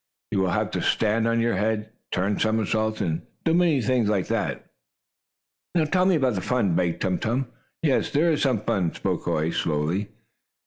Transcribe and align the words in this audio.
"You 0.31 0.39
will 0.39 0.49
have 0.49 0.71
to 0.71 0.81
stand 0.81 1.27
on 1.27 1.39
your 1.39 1.53
head, 1.57 1.91
turn 2.09 2.39
somersaults 2.39 3.01
and 3.01 3.21
do 3.45 3.53
many 3.53 3.83
things 3.83 4.09
like 4.09 4.29
that." 4.29 4.65
"Now 5.75 5.85
tell 5.85 6.07
me 6.07 6.15
about 6.15 6.33
the 6.33 6.41
fun," 6.41 6.73
begged 6.73 7.03
Tum 7.03 7.19
Tum. 7.19 7.45
"Yes, 7.83 8.09
there 8.09 8.31
is 8.31 8.41
some 8.41 8.61
fun," 8.61 8.95
spoke 8.95 9.25
Hoy, 9.25 9.51
slowly. 9.51 10.09